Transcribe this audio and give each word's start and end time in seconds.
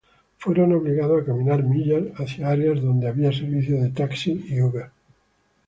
Fueron 0.39 0.71
obligados 0.73 1.21
a 1.21 1.25
caminar 1.25 1.61
millas 1.63 2.05
hacia 2.19 2.49
áreas 2.49 2.81
donde 2.81 3.07
había 3.07 3.31
servicio 3.31 3.79
de 3.79 3.89
taxi 3.91 4.31
y 4.49 4.59
Uber. 4.59 4.89